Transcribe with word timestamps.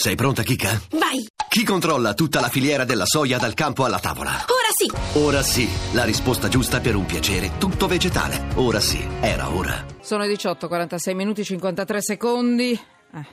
Sei 0.00 0.14
pronta, 0.14 0.44
Kika? 0.44 0.80
Vai! 0.92 1.26
Chi 1.48 1.64
controlla 1.64 2.14
tutta 2.14 2.38
la 2.38 2.48
filiera 2.48 2.84
della 2.84 3.04
soia 3.04 3.36
dal 3.36 3.54
campo 3.54 3.84
alla 3.84 3.98
tavola? 3.98 4.30
Ora 4.30 4.70
sì! 4.72 5.18
Ora 5.18 5.42
sì, 5.42 5.68
la 5.92 6.04
risposta 6.04 6.46
giusta 6.46 6.78
per 6.78 6.94
un 6.94 7.04
piacere 7.04 7.58
tutto 7.58 7.88
vegetale. 7.88 8.46
Ora 8.54 8.78
sì, 8.78 9.04
era 9.20 9.52
ora. 9.52 9.84
Sono 10.00 10.22
le 10.22 10.28
18, 10.28 10.68
46 10.68 11.14
minuti, 11.16 11.42
53 11.42 12.00
secondi. 12.00 12.80
Eh. 13.12 13.26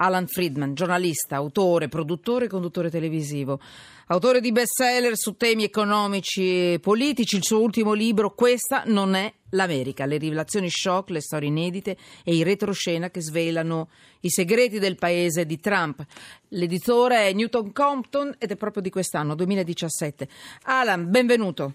Alan 0.00 0.26
Friedman, 0.26 0.74
giornalista, 0.74 1.36
autore, 1.36 1.88
produttore 1.88 2.44
e 2.44 2.48
conduttore 2.48 2.90
televisivo. 2.90 3.60
Autore 4.06 4.40
di 4.40 4.52
bestseller 4.52 5.16
su 5.16 5.36
temi 5.36 5.64
economici 5.64 6.72
e 6.74 6.78
politici, 6.80 7.36
il 7.36 7.44
suo 7.44 7.60
ultimo 7.60 7.92
libro 7.92 8.32
Questa 8.32 8.84
non 8.86 9.14
è 9.14 9.32
l'America, 9.50 10.06
le 10.06 10.16
rivelazioni 10.18 10.70
shock, 10.70 11.10
le 11.10 11.20
storie 11.20 11.48
inedite 11.48 11.96
e 12.24 12.34
i 12.34 12.42
retroscena 12.42 13.10
che 13.10 13.20
svelano 13.20 13.90
i 14.20 14.30
segreti 14.30 14.78
del 14.78 14.96
paese 14.96 15.44
di 15.46 15.58
Trump. 15.60 16.04
L'editore 16.48 17.28
è 17.28 17.32
Newton 17.32 17.72
Compton 17.72 18.34
ed 18.38 18.50
è 18.50 18.56
proprio 18.56 18.82
di 18.82 18.90
quest'anno, 18.90 19.34
2017. 19.34 20.28
Alan, 20.62 21.10
benvenuto. 21.10 21.74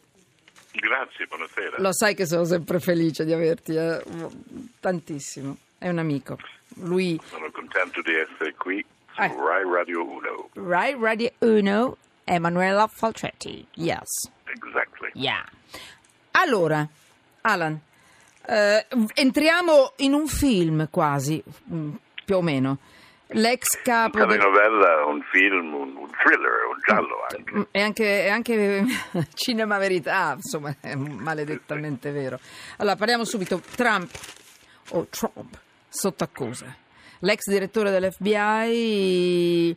Grazie, 0.72 1.28
buonasera. 1.28 1.76
Lo 1.78 1.94
sai 1.94 2.16
che 2.16 2.26
sono 2.26 2.46
sempre 2.46 2.80
felice 2.80 3.26
di 3.26 3.34
averti, 3.34 3.76
eh? 3.76 4.02
tantissimo. 4.80 5.58
È 5.78 5.88
un 5.90 6.00
amico. 6.00 6.38
Lui... 6.78 7.20
Sono 7.26 7.50
contento 7.52 8.02
di 8.02 8.14
essere 8.16 8.54
qui 8.56 8.84
su 9.14 9.22
Ah. 9.22 9.28
Rai 9.28 9.64
Radio 9.72 10.04
1. 10.04 10.50
Rai 10.68 10.96
Radio 11.00 11.32
1, 11.40 11.98
Emanuela 12.24 12.88
Falcetti. 12.88 13.66
Yes. 13.76 14.30
Exactly. 14.46 15.10
Yeah. 15.14 15.44
Allora, 16.32 16.88
Alan, 17.42 17.80
eh, 18.48 18.86
entriamo 19.14 19.94
in 19.98 20.14
un 20.14 20.28
film 20.28 20.88
quasi, 20.90 21.42
mm, 21.72 21.94
più 22.26 22.36
o 22.38 22.42
meno. 22.42 22.78
L'ex 23.36 23.82
capo... 23.84 24.18
Una 24.18 24.26
del- 24.28 24.40
telenovela, 24.40 25.06
un 25.06 25.22
film, 25.32 25.74
un, 25.74 25.96
un 25.96 26.10
thriller, 26.10 26.66
un 26.70 26.80
giallo 26.86 27.26
anche. 27.30 27.52
Mm, 27.56 27.62
È 27.72 27.82
anche, 27.82 28.26
è 28.26 28.30
anche 28.30 28.84
cinema 29.34 29.78
verità, 29.78 30.34
insomma, 30.36 30.76
è 30.80 30.96
maledettamente 30.96 32.12
vero. 32.12 32.40
Allora, 32.78 32.96
parliamo 32.96 33.26
subito. 33.26 33.60
Trump, 33.76 34.12
o 34.90 35.08
Trump, 35.10 35.60
sotto 35.94 36.24
accusa. 36.24 36.76
L'ex 37.20 37.50
direttore 37.50 37.92
dell'FBI 37.92 39.76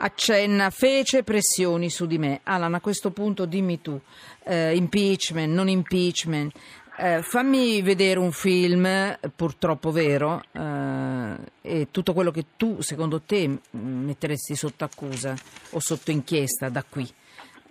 accenna, 0.00 0.70
fece 0.70 1.22
pressioni 1.22 1.90
su 1.90 2.06
di 2.06 2.18
me. 2.18 2.40
Alan, 2.44 2.74
a 2.74 2.80
questo 2.80 3.10
punto 3.10 3.46
dimmi 3.46 3.80
tu, 3.80 3.98
eh, 4.44 4.74
impeachment, 4.76 5.52
non 5.52 5.68
impeachment. 5.68 6.54
Eh, 7.00 7.22
fammi 7.22 7.80
vedere 7.80 8.18
un 8.18 8.32
film, 8.32 9.16
purtroppo 9.34 9.92
vero, 9.92 10.42
eh, 10.52 11.34
e 11.62 11.88
tutto 11.92 12.12
quello 12.12 12.32
che 12.32 12.44
tu, 12.56 12.80
secondo 12.80 13.20
te, 13.22 13.58
metteresti 13.70 14.56
sotto 14.56 14.82
accusa 14.84 15.34
o 15.70 15.78
sotto 15.80 16.10
inchiesta 16.10 16.68
da 16.68 16.84
qui. 16.88 17.08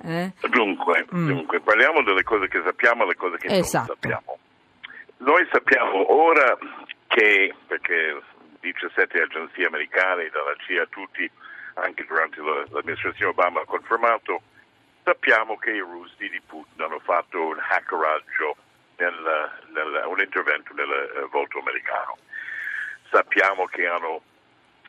Eh? 0.03 0.31
Dunque, 0.49 1.05
dunque, 1.09 1.59
parliamo 1.59 2.03
delle 2.03 2.23
cose 2.23 2.47
che 2.47 2.61
sappiamo 2.63 3.03
e 3.03 3.07
le 3.07 3.15
cose 3.15 3.37
che 3.37 3.47
Mm. 3.49 3.51
Esatto. 3.59 3.87
non 3.87 3.95
sappiamo. 3.99 4.37
Noi 5.17 5.47
sappiamo 5.51 6.13
ora 6.13 6.55
che, 7.17 7.51
perché 7.65 8.21
17 8.59 9.21
agenzie 9.21 9.65
americane, 9.65 10.29
dalla 10.29 10.53
CIA 10.67 10.83
a 10.83 10.85
tutti, 10.85 11.27
anche 11.75 12.05
durante 12.05 12.39
la- 12.41 12.63
l'amministrazione 12.69 13.31
Obama 13.31 13.61
ha 13.61 13.65
confermato, 13.65 14.41
sappiamo 15.03 15.57
che 15.57 15.71
i 15.71 15.79
russi 15.79 16.29
di 16.29 16.39
Putin 16.45 16.79
hanno 16.83 16.99
fatto 16.99 17.41
un 17.47 17.57
hackeraggio, 17.59 18.55
nel, 18.97 19.51
nel- 19.73 20.03
un 20.05 20.19
intervento 20.19 20.73
nel 20.75 20.89
eh, 20.89 21.25
voto 21.31 21.57
americano. 21.59 22.17
Sappiamo 23.09 23.65
che 23.65 23.87
hanno 23.87 24.21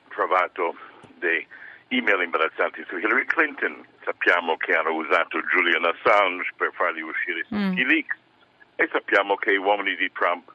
trovato 0.09 0.77
dei 1.17 1.47
email 1.89 2.21
imbarazzanti 2.23 2.85
su 2.89 2.99
Hillary 2.99 3.25
Clinton, 3.25 3.87
sappiamo 4.05 4.57
che 4.59 4.75
hanno 4.75 4.93
usato 4.93 5.41
Julian 5.45 5.85
Assange 5.87 6.51
per 6.57 6.73
farli 6.75 7.01
uscire 7.01 7.45
su 7.45 7.55
Mm. 7.55 7.69
Wikileaks 7.71 8.17
e 8.77 8.89
sappiamo 8.93 9.37
che 9.37 9.53
gli 9.53 9.57
uomini 9.57 9.97
di 9.97 10.11
Trump 10.13 10.51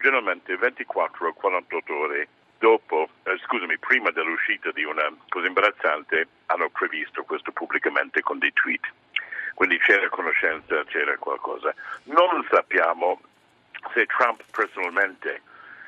generalmente 0.00 0.56
24 0.56 1.28
o 1.28 1.32
48 1.34 1.96
ore 1.96 2.28
dopo, 2.58 3.08
eh, 3.24 3.38
scusami, 3.46 3.78
prima 3.78 4.10
dell'uscita 4.10 4.70
di 4.72 4.84
una 4.84 5.10
cosa 5.28 5.46
imbarazzante 5.46 6.26
hanno 6.46 6.68
previsto 6.70 7.22
questo 7.24 7.52
pubblicamente 7.52 8.20
con 8.20 8.38
dei 8.38 8.52
tweet. 8.52 8.82
Quindi 9.54 9.78
c'era 9.78 10.08
conoscenza, 10.08 10.82
c'era 10.84 11.16
qualcosa. 11.18 11.74
Non 12.04 12.46
sappiamo 12.50 13.20
se 13.94 14.06
Trump 14.06 14.42
personalmente 14.50 15.42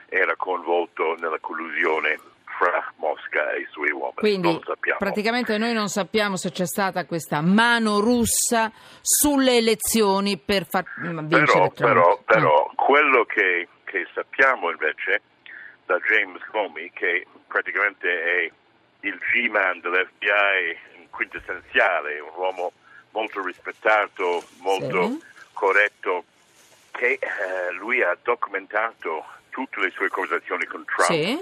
era 0.08 0.34
coinvolto 0.36 1.14
nella 1.18 1.38
collusione 1.40 2.18
fra 2.58 2.92
Mosca 2.96 3.50
e 3.52 3.60
i 3.60 3.66
suoi 3.70 3.90
uomini. 3.90 4.14
Quindi 4.16 4.60
praticamente 4.98 5.56
noi 5.56 5.72
non 5.72 5.88
sappiamo 5.88 6.36
se 6.36 6.50
c'è 6.50 6.66
stata 6.66 7.06
questa 7.06 7.40
mano 7.40 7.98
russa 8.00 8.70
sulle 9.00 9.56
elezioni 9.56 10.36
per 10.38 10.66
far 10.66 10.84
mm, 11.00 11.18
vincere 11.28 11.44
Però, 11.46 11.72
Trump. 11.72 11.74
però, 11.80 12.12
Ah. 12.12 12.18
però 12.24 12.70
quello 12.76 13.24
che, 13.24 13.68
che 13.92 14.08
sappiamo 14.14 14.70
invece 14.70 15.20
da 15.84 15.98
James 15.98 16.42
Comey, 16.50 16.90
che 16.94 17.26
praticamente 17.46 18.08
è 18.46 18.50
il 19.00 19.18
G-man 19.18 19.80
dell'FBI 19.80 21.08
quintessenziale, 21.10 22.18
un 22.20 22.30
uomo 22.34 22.72
molto 23.10 23.44
rispettato, 23.44 24.42
molto 24.60 25.08
Sì. 25.08 25.22
corretto, 25.52 26.24
che 26.92 27.18
eh, 27.20 27.72
lui 27.72 28.02
ha 28.02 28.16
documentato 28.22 29.26
tutte 29.50 29.80
le 29.80 29.90
sue 29.90 30.08
conversazioni 30.08 30.64
con 30.64 30.84
Trump, 30.86 31.10
Sì. 31.10 31.38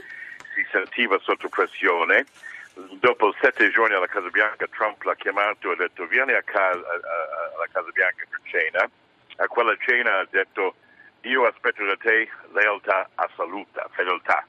si 0.55 0.67
sentiva 0.73 1.19
sotto 1.21 1.49
pressione. 1.49 2.27
Dopo 2.75 3.33
sette 3.41 3.71
giorni 3.71 3.95
alla 3.95 4.07
Casa 4.09 4.29
Bianca 4.29 4.67
Trump 4.67 5.01
l'ha 5.03 5.15
chiamato 5.15 5.71
e 5.71 5.75
ha 5.75 5.77
detto 5.77 6.05
vieni 6.07 6.33
a 6.33 6.43
casa, 6.43 6.79
a- 6.79 6.83
a- 6.83 7.55
alla 7.55 7.69
Casa 7.71 7.91
Bianca 7.93 8.25
per 8.29 8.41
cena. 8.45 8.91
A 9.37 9.47
quella 9.47 9.77
cena 9.79 10.19
ha 10.19 10.27
detto 10.29 10.75
io 11.23 11.47
aspetto 11.47 11.85
da 11.85 11.97
te 11.97 12.29
lealtà 12.53 13.09
assoluta, 13.15 13.89
fedeltà. 13.93 14.47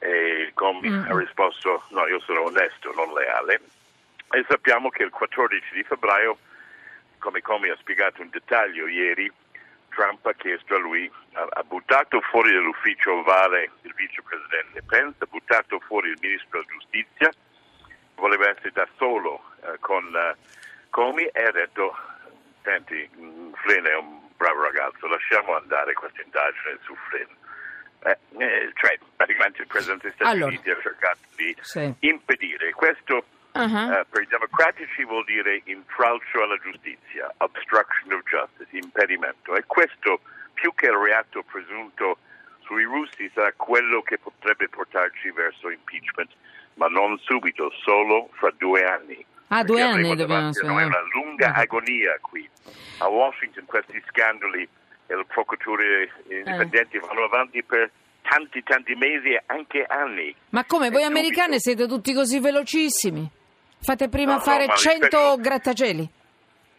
E 0.00 0.52
Comey 0.54 0.90
Mm. 0.90 1.10
ha 1.10 1.18
risposto 1.18 1.84
no, 1.90 2.06
io 2.06 2.20
sono 2.20 2.42
onesto, 2.44 2.92
non 2.94 3.12
leale. 3.12 3.60
E 4.30 4.44
sappiamo 4.48 4.90
che 4.90 5.02
il 5.04 5.10
14 5.10 5.74
di 5.74 5.82
febbraio, 5.82 6.38
come 7.18 7.40
Comey 7.40 7.70
ha 7.70 7.76
spiegato 7.76 8.22
in 8.22 8.28
dettaglio 8.30 8.86
ieri, 8.86 9.30
Trump 9.88 10.24
ha 10.26 10.34
chiesto 10.34 10.74
a 10.76 10.78
lui, 10.78 11.10
ha, 11.32 11.46
ha 11.50 11.62
buttato 11.64 12.20
fuori 12.20 12.52
dall'ufficio 12.52 13.14
ovale 13.14 13.70
il 13.82 13.94
vicepresidente 13.94 14.82
Pence, 14.86 15.16
ha 15.24 15.26
buttato 15.28 15.80
fuori 15.80 16.10
il 16.10 16.18
ministro 16.20 16.60
della 16.60 16.72
giustizia, 16.78 17.30
voleva 18.14 18.48
essere 18.50 18.70
da 18.70 18.86
solo 18.96 19.42
eh, 19.62 19.78
con 19.80 20.04
eh, 20.14 20.36
Comey 20.90 21.28
e 21.32 21.42
ha 21.42 21.50
detto, 21.50 21.96
senti, 22.62 23.08
mm, 23.18 23.52
Flynn 23.54 23.84
è 23.86 23.96
un 23.96 24.27
bravo 24.38 24.62
ragazzo, 24.62 25.06
lasciamo 25.08 25.56
andare 25.56 25.92
questa 25.92 26.22
indagine 26.22 26.78
su 26.84 26.94
Flynn. 27.10 27.28
Eh, 28.04 28.16
eh, 28.38 28.70
cioè, 28.74 28.96
praticamente 29.16 29.62
il 29.62 29.66
Presidente 29.66 30.06
degli 30.06 30.14
Stati 30.14 30.30
Allora. 30.30 30.46
Uniti 30.46 30.70
ha 30.70 30.78
cercato 30.80 31.18
di 31.36 31.56
Sì. 31.60 31.94
impedire. 32.00 32.70
Questo 32.72 33.24
Ah. 33.52 33.98
eh, 33.98 34.04
per 34.08 34.22
i 34.22 34.26
democratici 34.28 35.02
vuol 35.04 35.24
dire 35.24 35.60
intralcio 35.64 36.42
alla 36.42 36.56
giustizia, 36.58 37.32
obstruction 37.38 38.12
of 38.12 38.22
justice, 38.22 38.68
impedimento. 38.76 39.56
E 39.56 39.64
questo, 39.66 40.20
più 40.54 40.72
che 40.74 40.86
il 40.86 40.92
reato 40.96 41.42
presunto 41.42 42.18
sui 42.62 42.84
russi, 42.84 43.28
sarà 43.34 43.52
quello 43.56 44.02
che 44.02 44.18
potrebbe 44.18 44.68
portarci 44.68 45.30
verso 45.32 45.70
impeachment, 45.70 46.30
ma 46.74 46.86
non 46.86 47.18
subito, 47.18 47.72
solo 47.82 48.28
fra 48.34 48.50
due 48.56 48.84
anni. 48.84 49.24
Ah, 49.48 49.64
due 49.64 49.80
anni 49.82 50.08
dobbiamo 50.14 50.26
davanti 50.26 50.58
a 50.58 50.62
noi 50.66 50.82
essere. 50.82 50.86
una 50.86 51.08
lunga 51.12 51.52
Ah. 51.54 51.60
agonia 51.60 52.18
qui. 52.20 52.48
A 52.98 53.08
Washington 53.08 53.64
questi 53.66 54.02
scandali 54.08 54.68
e 55.06 55.14
il 55.14 55.24
procuratore 55.26 56.12
indipendenti 56.28 56.98
vanno 56.98 57.24
avanti 57.24 57.62
per 57.62 57.90
tanti, 58.22 58.62
tanti 58.62 58.94
mesi 58.94 59.28
e 59.30 59.42
anche 59.46 59.84
anni. 59.84 60.34
Ma 60.50 60.64
come, 60.64 60.90
voi 60.90 61.00
E 61.00 61.04
subito- 61.04 61.18
americani 61.20 61.60
siete 61.60 61.86
tutti 61.86 62.12
così 62.12 62.40
velocissimi? 62.40 63.30
Fate 63.80 64.08
prima 64.08 64.32
No, 64.32 64.38
no, 64.38 64.42
fare 64.44 64.66
ma 64.66 64.74
100 64.74 65.06
rispetto- 65.06 65.36
grattacieli. 65.40 66.10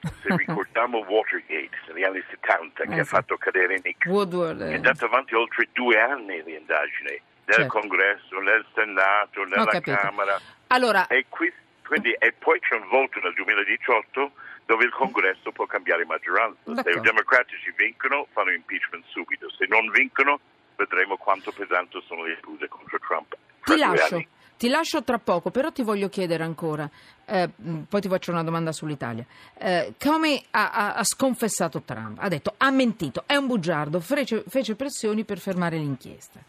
Se 0.02 0.36
ricordiamo 0.38 1.00
Watergate 1.00 1.70
negli 1.94 2.04
anni 2.04 2.24
70 2.30 2.84
che 2.86 2.94
Eh 2.96 3.00
ha 3.00 3.04
fatto 3.04 3.36
cadere 3.38 3.80
Nixon, 3.84 4.14
Woodward. 4.14 4.62
è 4.62 4.70
eh. 4.72 4.76
andato 4.76 5.06
avanti 5.06 5.34
oltre 5.36 5.68
due 5.74 6.00
anni 6.00 6.42
l'indagine 6.44 7.22
nel 7.46 7.56
Certo. 7.58 7.80
Congresso, 7.80 8.40
nel 8.40 8.66
Senato, 8.74 9.44
nella. 9.44 9.80
Camera. 9.82 10.40
Allora, 10.68 11.08
E, 11.08 11.26
qui- 11.28 11.52
quindi, 11.90 12.12
e 12.14 12.34
poi 12.38 12.60
c'è 12.60 12.76
un 12.76 12.88
voto 12.88 13.20
nel 13.20 13.34
2018 13.34 14.32
dove 14.66 14.86
il 14.86 14.92
Congresso 14.92 15.52
può 15.52 15.66
cambiare 15.66 16.06
maggioranza. 16.06 16.60
Se 16.64 16.74
D'accordo. 16.74 17.00
i 17.00 17.02
democratici 17.02 17.74
vincono, 17.76 18.28
fanno 18.32 18.52
impeachment 18.52 19.04
subito. 19.08 19.50
Se 19.50 19.66
non 19.68 19.90
vincono, 19.90 20.40
vedremo 20.76 21.18
quanto 21.18 21.52
pesanti 21.52 22.00
sono 22.06 22.24
le 22.26 22.34
accuse 22.34 22.68
contro 22.68 23.00
Trump. 23.00 23.36
ti 23.64 23.76
lascio, 23.76 24.24
ti 24.56 24.70
lascio 24.70 25.04
tra 25.04 25.18
poco, 25.18 25.50
però 25.50 25.72
ti 25.72 25.82
voglio 25.82 26.10
chiedere 26.10 26.44
ancora, 26.44 26.88
eh, 27.26 27.50
poi 27.90 28.02
ti 28.02 28.08
faccio 28.08 28.30
una 28.30 28.44
domanda 28.44 28.72
sull'Italia. 28.72 29.26
Eh, 29.58 29.96
come 30.00 30.44
ha, 30.52 30.70
ha- 30.70 30.94
ha 30.94 31.04
sconfessato 31.04 31.82
Trump? 31.82 32.20
Ha 32.20 32.28
detto, 32.28 32.54
ha 32.56 32.70
mentito, 32.70 33.24
è 33.26 33.36
un 33.36 33.48
bugiardo, 33.48 34.00
fece, 34.00 34.44
fece 34.48 34.76
pressioni 34.76 35.24
per 35.24 35.40
fermare 35.40 35.78
l'inchiesta. 35.78 36.40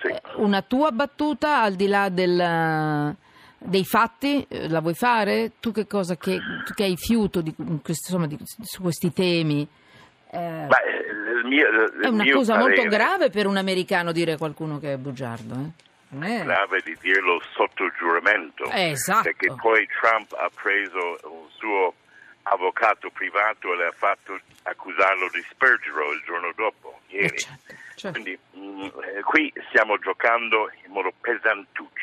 Sì. 0.00 0.06
Eh, 0.06 0.22
una 0.36 0.62
tua 0.62 0.92
battuta 0.92 1.62
al 1.62 1.74
di 1.74 1.88
là 1.88 2.08
del, 2.08 3.16
dei 3.58 3.84
fatti, 3.84 4.46
eh, 4.48 4.68
la 4.68 4.80
vuoi 4.80 4.94
fare? 4.94 5.52
Tu 5.60 5.72
che 5.72 5.86
cosa 5.86 6.16
che, 6.16 6.38
tu 6.64 6.74
che 6.74 6.84
hai 6.84 6.96
fiuto 6.96 7.40
di, 7.40 7.54
insomma, 7.56 8.26
di, 8.26 8.38
su 8.42 8.82
questi 8.82 9.12
temi? 9.12 9.66
Eh, 10.30 10.66
Beh, 10.66 11.44
mio, 11.44 11.66
è 12.02 12.08
una 12.08 12.24
cosa 12.30 12.54
parere, 12.54 12.74
molto 12.76 12.96
grave 12.96 13.30
per 13.30 13.46
un 13.46 13.56
americano 13.56 14.12
dire 14.12 14.32
a 14.32 14.36
qualcuno 14.36 14.78
che 14.78 14.94
è 14.94 14.96
bugiardo. 14.96 15.54
Eh? 15.54 15.84
È... 16.08 16.42
grave 16.44 16.80
di 16.84 16.96
dirlo 17.00 17.40
sotto 17.52 17.90
giuramento. 17.98 18.70
Eh, 18.70 18.90
esatto. 18.90 19.22
Perché 19.22 19.52
poi 19.60 19.86
Trump 20.00 20.32
ha 20.32 20.50
preso 20.54 21.18
un 21.24 21.48
suo 21.56 21.94
avvocato 22.48 23.10
privato 23.10 23.72
e 23.72 23.76
le 23.76 23.86
ha 23.86 23.92
fatto 23.92 24.38
accusarlo 24.62 25.28
di 25.32 25.44
spergero 25.50 26.12
il 26.12 26.22
giorno 26.24 26.52
dopo, 26.54 27.00
ieri. 27.08 27.34
Eh, 27.34 27.38
certo, 27.38 27.74
certo. 27.96 28.20
Quindi 28.20 28.38
mh, 28.52 28.90
eh, 29.16 29.22
qui 29.22 29.52
stiamo 29.68 29.98
giocando 29.98 30.70
in 30.84 30.92
modo 30.92 31.12
pesantuccio. 31.20 31.94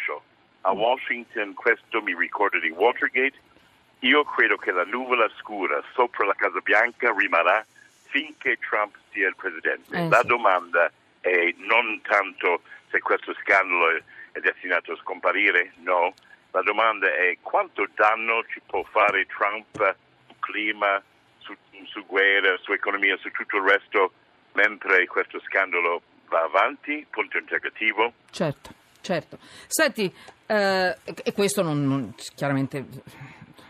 A. 0.65 0.71
Washington 0.71 1.53
questo 1.53 2.01
mi 2.01 2.15
ricorda 2.15 2.59
di 2.59 2.69
Watergate. 2.69 3.51
Io 3.99 4.23
credo 4.25 4.57
che 4.57 4.71
la 4.71 4.83
nuvola 4.83 5.29
scura 5.37 5.81
sopra 5.93 6.25
la 6.25 6.35
Casa 6.35 6.59
Bianca 6.59 7.13
rimarrà 7.15 7.65
finché 8.09 8.57
Trump 8.57 8.95
sia 9.11 9.27
il 9.27 9.35
presidente. 9.35 9.95
Eh, 9.95 10.07
la 10.07 10.19
sì. 10.21 10.27
domanda 10.27 10.91
è 11.19 11.53
non 11.57 12.01
tanto 12.01 12.61
se 12.89 12.99
questo 12.99 13.33
scandalo 13.41 13.89
è, 13.89 14.03
è 14.33 14.39
destinato 14.39 14.91
a 14.91 14.97
scomparire, 14.97 15.73
no. 15.77 16.13
La 16.51 16.61
domanda 16.61 17.07
è 17.07 17.37
quanto 17.41 17.87
danno 17.95 18.45
ci 18.45 18.61
può 18.65 18.83
fare 18.83 19.25
Trump 19.25 19.95
sul 20.27 20.35
clima, 20.39 21.01
su, 21.39 21.55
su 21.85 22.05
guerra, 22.05 22.55
su 22.61 22.71
economia, 22.71 23.17
su 23.17 23.31
tutto 23.31 23.57
il 23.57 23.63
resto, 23.63 24.13
mentre 24.53 25.07
questo 25.07 25.39
scandalo 25.41 26.01
va 26.27 26.41
avanti, 26.43 27.05
punto 27.09 27.39
interrogativo. 27.39 28.13
Certo, 28.29 28.71
certo. 29.01 29.39
Senti, 29.65 30.13
eh, 30.55 30.97
e 31.23 31.33
questo 31.33 31.61
non, 31.61 31.85
non- 31.87 32.13
chiaramente 32.35 32.85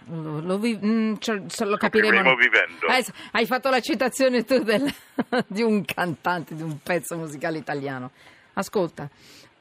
lo, 0.08 0.42
lo 0.42 0.58
vi- 0.58 0.78
mm, 0.84 1.16
cioè, 1.20 1.42
se 1.48 1.66
lo 1.66 1.78
capiremo. 1.78 2.36
Vivendo. 2.36 2.88
Eh, 2.88 3.06
hai 3.32 3.46
fatto 3.46 3.70
la 3.70 3.80
citazione 3.80 4.44
tu 4.44 4.60
del- 4.60 4.94
di 5.48 5.62
un 5.62 5.84
cantante, 5.86 6.56
di 6.56 6.62
un 6.62 6.80
pezzo 6.82 7.16
musicale 7.18 7.58
italiano. 7.58 8.12
Ascolta. 8.54 9.10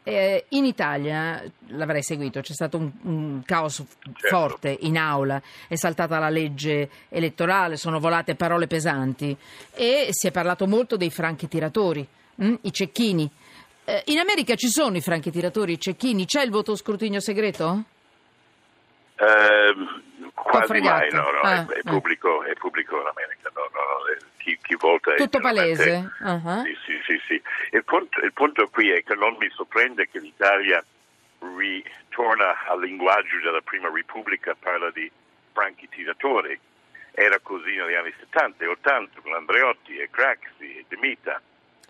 eh, 0.05 0.47
in 0.49 0.65
Italia 0.65 1.41
l'avrei 1.69 2.03
seguito, 2.03 2.41
c'è 2.41 2.53
stato 2.55 2.77
un, 2.77 2.91
un 3.03 3.43
caos 3.47 3.79
f- 3.87 4.27
forte 4.29 4.77
in 4.81 4.99
aula, 4.99 5.41
è 5.69 5.77
saltata 5.77 6.19
la 6.19 6.29
legge 6.29 6.91
elettorale, 7.09 7.77
sono 7.77 8.01
volate 8.01 8.35
parole 8.35 8.67
pesanti 8.67 9.37
e 9.73 10.09
si 10.11 10.27
è 10.27 10.33
parlato 10.33 10.67
molto 10.67 10.97
dei 10.97 11.11
franchi 11.11 11.47
tiratori, 11.47 12.05
mm, 12.43 12.55
i 12.63 12.73
cecchini. 12.73 13.31
Eh, 13.85 14.03
in 14.07 14.19
America 14.19 14.55
ci 14.55 14.69
sono 14.69 14.97
i 14.97 15.01
franchi 15.01 15.31
tiratori, 15.31 15.73
i 15.73 15.81
cecchini, 15.81 16.25
c'è 16.25 16.43
il 16.43 16.51
voto 16.51 16.77
scrutinio 16.77 17.21
segreto? 17.21 17.85
Ehm, 19.17 20.03
quasi 20.35 20.81
mai, 20.81 21.11
no, 21.11 21.31
no, 21.31 21.41
Ah, 21.43 21.67
è, 21.67 21.75
è 21.75 21.81
ah. 21.85 21.91
pubblico, 21.91 22.45
è 22.45 22.55
pubblico 22.55 23.01
in 23.01 23.07
America, 23.07 23.51
no, 23.55 23.63
no, 23.73 23.81
no, 23.81 24.07
eh, 24.07 24.19
chi, 24.39 24.59
chi 24.63 24.77
vota 24.77 25.15
è 25.15 25.17
Tutto 25.17 25.41
palese? 25.41 26.13
Ah-ah. 26.21 26.63
Sì, 26.63 26.77
sì, 26.85 27.01
sì, 27.05 27.21
sì. 27.27 27.43
Il, 27.71 27.85
punto, 27.85 28.21
il 28.21 28.33
punto 28.33 28.69
qui 28.69 28.91
è 28.91 29.03
che 29.03 29.15
non 29.15 29.37
mi 29.39 29.49
sorprende 29.51 30.09
che 30.09 30.21
l'Italia 30.21 30.85
ritorna 31.41 32.65
al 32.69 32.81
linguaggio 32.81 33.39
della 33.43 33.61
Prima 33.63 33.91
Repubblica, 33.93 34.55
parla 34.59 34.91
di 34.91 35.11
franchi 35.53 35.89
tiratori. 35.89 36.59
Era 37.15 37.39
così 37.41 37.77
negli 37.77 37.95
anni 37.95 38.15
70 38.19 38.65
e 38.65 38.69
80 38.69 39.21
con 39.21 39.35
Andreotti 39.35 39.97
e 39.99 40.09
Craxi 40.09 40.79
e 40.79 40.85
De 40.89 40.97
Mita. 40.99 41.41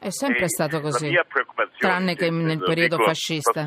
È 0.02 0.10
sempre 0.10 0.44
E 0.44 0.48
stato 0.48 0.80
così, 0.80 1.16
tranne 1.78 2.16
che 2.16 2.26
eh, 2.26 2.30
nel 2.30 2.58
lo 2.58 2.64
periodo 2.66 2.96
dico- 2.96 3.08
fascista. 3.08 3.66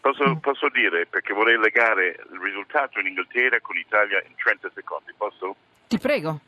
Posso, 0.00 0.36
posso 0.40 0.68
dire, 0.70 1.04
perché 1.04 1.34
vorrei 1.34 1.58
legare 1.58 2.16
il 2.32 2.40
risultato 2.40 2.98
in 2.98 3.06
Inghilterra 3.08 3.60
con 3.60 3.76
l'Italia 3.76 4.22
in 4.26 4.34
30 4.36 4.70
secondi, 4.74 5.12
posso? 5.14 5.54
Ti 5.88 5.98
prego. 5.98 6.40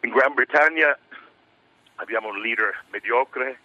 In 0.00 0.10
Gran 0.10 0.34
Bretagna 0.34 0.96
abbiamo 1.96 2.28
un 2.28 2.38
leader 2.42 2.84
mediocre, 2.90 3.58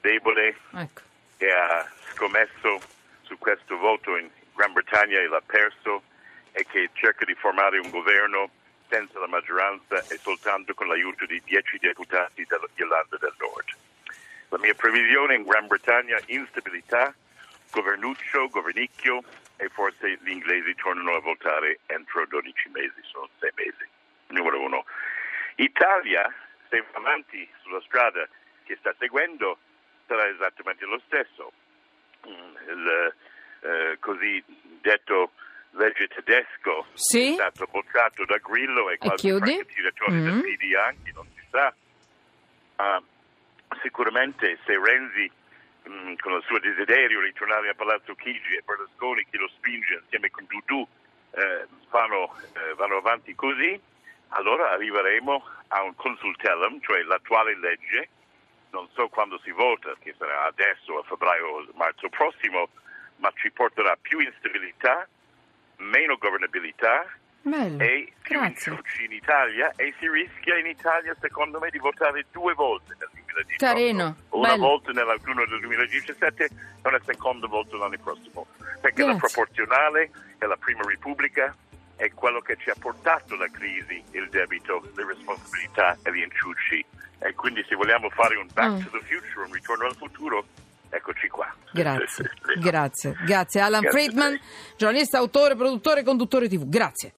debole, 0.00 0.56
Ecco. 0.74 1.00
che 1.36 1.48
ha 1.52 1.88
scommesso 2.14 2.80
su 3.22 3.38
questo 3.38 3.76
voto 3.78 4.16
in 4.16 4.28
Gran 4.56 4.72
Bretagna 4.72 5.20
e 5.20 5.28
l'ha 5.28 5.42
perso 5.46 6.02
e 6.50 6.66
che 6.68 6.90
cerca 6.94 7.24
di 7.24 7.34
formare 7.34 7.78
un 7.78 7.90
governo 7.90 8.50
senza 8.92 9.18
la 9.18 9.26
maggioranza 9.26 10.04
e 10.10 10.18
soltanto 10.18 10.74
con 10.74 10.86
l'aiuto 10.86 11.24
di 11.24 11.40
10 11.42 11.78
deputati 11.78 12.44
dell'Irlanda 12.44 13.16
del 13.16 13.32
Nord. 13.38 13.74
La 14.50 14.58
mia 14.58 14.74
previsione 14.74 15.36
in 15.36 15.44
Gran 15.44 15.66
Bretagna 15.66 16.20
instabilità, 16.26 17.14
governuccio, 17.70 18.50
governicchio 18.50 19.22
e 19.56 19.70
forse 19.70 20.18
gli 20.20 20.28
inglesi 20.28 20.74
tornano 20.74 21.14
a 21.14 21.20
votare 21.20 21.80
entro 21.86 22.26
12 22.26 22.68
mesi, 22.68 23.00
sono 23.00 23.30
6 23.40 23.50
mesi. 23.54 23.88
Numero 24.26 24.60
uno. 24.60 24.84
Italia, 25.54 26.30
se 26.68 26.84
va 26.92 26.98
avanti 26.98 27.48
sulla 27.62 27.80
strada 27.80 28.28
che 28.64 28.76
sta 28.76 28.94
seguendo, 28.98 29.56
sarà 30.06 30.28
esattamente 30.28 30.84
lo 30.84 31.00
stesso. 31.06 31.50
Mm, 32.28 32.56
Il 32.68 33.14
eh, 33.60 33.96
cosiddetto 34.00 35.32
legge 35.72 36.08
tedesco 36.08 36.86
Sì? 36.94 37.30
è 37.30 37.34
stato 37.34 37.66
bocciato 37.70 38.24
da 38.24 38.36
Grillo 38.38 38.90
e 38.90 38.98
qualche 38.98 39.16
chiudi? 39.28 39.52
francatiratore 39.54 40.20
del 40.20 40.32
Mm. 40.34 40.40
PD 40.40 40.74
anche, 40.74 41.12
non 41.14 41.26
si 41.34 41.42
sa. 41.50 41.74
Ah, 42.76 43.02
sicuramente 43.82 44.58
se 44.64 44.78
Renzi 44.78 45.30
mm, 45.88 46.14
con 46.20 46.32
il 46.34 46.42
suo 46.46 46.58
desiderio 46.58 47.20
di 47.22 47.32
tornare 47.32 47.68
a 47.70 47.74
Palazzo 47.74 48.14
Chigi 48.14 48.54
e 48.54 48.62
Berlusconi 48.64 49.24
che 49.30 49.38
lo 49.38 49.48
spinge 49.48 49.94
insieme 50.02 50.30
con 50.30 50.44
Dudu 50.46 50.86
eh, 51.32 51.66
fanno, 51.88 52.34
eh, 52.54 52.74
vanno 52.74 52.96
avanti 52.98 53.34
così, 53.34 53.80
allora 54.28 54.70
arriveremo 54.72 55.44
a 55.68 55.82
un 55.82 55.94
consultellum, 55.94 56.80
cioè 56.82 57.02
l'attuale 57.02 57.56
legge, 57.58 58.08
non 58.70 58.86
so 58.92 59.08
quando 59.08 59.38
si 59.42 59.50
vota, 59.50 59.94
che 60.00 60.14
sarà 60.18 60.44
adesso 60.44 60.98
a 60.98 61.02
febbraio 61.04 61.46
o 61.46 61.66
marzo 61.74 62.08
prossimo, 62.10 62.68
ma 63.16 63.30
ci 63.36 63.50
porterà 63.50 63.96
più 64.00 64.18
instabilità, 64.18 65.06
meno 65.82 66.16
governabilità 66.16 67.04
Bello. 67.42 67.82
e 67.82 68.12
più 68.22 68.42
inciuci 68.42 69.04
in 69.04 69.12
Italia 69.12 69.72
e 69.76 69.94
si 69.98 70.08
rischia 70.08 70.56
in 70.58 70.66
Italia, 70.66 71.14
secondo 71.20 71.58
me, 71.58 71.70
di 71.70 71.78
votare 71.78 72.24
due 72.30 72.54
volte 72.54 72.94
nel 72.98 73.08
2018. 73.12 73.64
Carino, 73.64 74.16
Una 74.30 74.48
bello. 74.50 74.62
volta 74.66 74.92
nell'autunno 74.92 75.44
del 75.46 75.60
2017 75.60 76.44
e 76.44 76.50
una 76.88 77.00
seconda 77.04 77.46
volta 77.46 77.76
l'anno 77.76 77.96
prossimo. 78.02 78.46
Perché 78.80 79.02
la 79.04 79.14
Grazie. 79.14 79.28
proporzionale 79.32 80.10
è 80.38 80.46
la 80.46 80.56
prima 80.56 80.82
repubblica 80.86 81.54
è 81.96 82.10
quello 82.14 82.40
che 82.40 82.56
ci 82.56 82.68
ha 82.70 82.74
portato 82.78 83.36
la 83.36 83.48
crisi, 83.50 84.02
il 84.12 84.28
debito, 84.28 84.82
le 84.96 85.04
responsabilità 85.06 85.96
e 86.02 86.12
gli 86.12 86.22
inciuci. 86.22 86.84
E 87.20 87.34
quindi 87.34 87.64
se 87.68 87.76
vogliamo 87.76 88.08
fare 88.10 88.34
un 88.36 88.48
back 88.52 88.70
Mm. 88.72 88.82
to 88.82 88.90
the 88.90 89.04
future, 89.06 89.44
un 89.46 89.52
ritorno 89.52 89.86
al 89.86 89.94
futuro, 89.94 90.44
eccoci 90.92 91.28
qua. 91.28 91.52
Grazie, 91.72 92.30
grazie, 92.60 93.16
grazie. 93.24 93.60
Alan 93.60 93.80
Grazie 93.80 94.00
Friedman, 94.00 94.40
giornalista, 94.76 95.18
autore, 95.18 95.56
produttore 95.56 96.00
e 96.00 96.04
conduttore 96.04 96.48
TV. 96.48 96.64
Grazie. 96.66 97.10